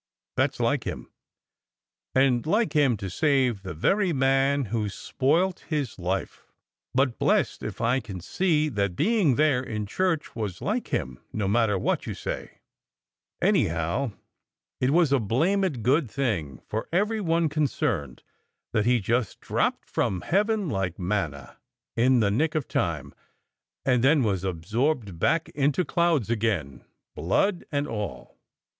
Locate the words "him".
0.85-1.11, 2.73-2.97, 10.87-11.19